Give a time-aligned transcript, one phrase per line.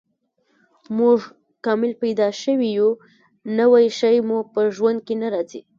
[0.97, 1.17] موږ
[1.65, 2.89] کامل پیدا شوي یو،
[3.57, 5.61] نوی شی مو په ژوند کې نه راځي.